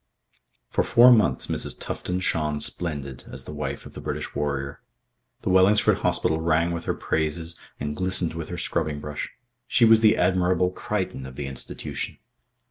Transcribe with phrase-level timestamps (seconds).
[0.71, 1.79] For four months Mrs.
[1.79, 4.81] Tufton shone splendid as the wife of the British warrior.
[5.43, 9.29] The Wellingsford Hospital rang with her praises and glistened with her scrubbing brush.
[9.67, 12.17] She was the Admirable Crichton of the institution.